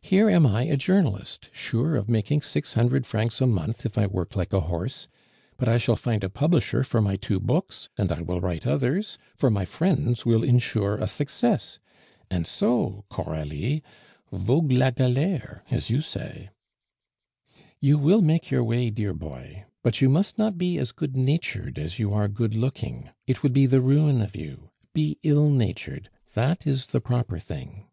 Here 0.00 0.30
am 0.30 0.46
I 0.46 0.62
a 0.62 0.76
journalist, 0.78 1.50
sure 1.52 1.96
of 1.96 2.08
making 2.08 2.40
six 2.40 2.72
hundred 2.72 3.06
francs 3.06 3.42
a 3.42 3.46
month 3.46 3.84
if 3.84 3.98
I 3.98 4.06
work 4.06 4.34
like 4.34 4.54
a 4.54 4.60
horse. 4.62 5.06
But 5.58 5.68
I 5.68 5.76
shall 5.76 5.96
find 5.96 6.24
a 6.24 6.30
publisher 6.30 6.82
for 6.82 7.02
my 7.02 7.16
two 7.16 7.38
books, 7.38 7.90
and 7.98 8.10
I 8.10 8.22
will 8.22 8.40
write 8.40 8.66
others; 8.66 9.18
for 9.36 9.50
my 9.50 9.66
friends 9.66 10.24
will 10.24 10.42
insure 10.42 10.96
a 10.96 11.06
success. 11.06 11.78
And 12.30 12.46
so, 12.46 13.04
Coralie, 13.10 13.82
'vogue 14.32 14.72
le 14.72 14.92
galere!' 14.92 15.60
as 15.70 15.90
you 15.90 16.00
say." 16.00 16.48
"You 17.78 17.98
will 17.98 18.22
make 18.22 18.50
your 18.50 18.64
way, 18.64 18.88
dear 18.88 19.12
boy; 19.12 19.64
but 19.82 20.00
you 20.00 20.08
must 20.08 20.38
not 20.38 20.56
be 20.56 20.78
as 20.78 20.90
good 20.90 21.14
natured 21.18 21.78
as 21.78 21.98
you 21.98 22.14
are 22.14 22.28
good 22.28 22.54
looking; 22.54 23.10
it 23.26 23.42
would 23.42 23.52
be 23.52 23.66
the 23.66 23.82
ruin 23.82 24.22
of 24.22 24.34
you. 24.36 24.70
Be 24.94 25.18
ill 25.22 25.50
natured, 25.50 26.08
that 26.32 26.66
is 26.66 26.86
the 26.86 27.00
proper 27.02 27.38
thing." 27.38 27.88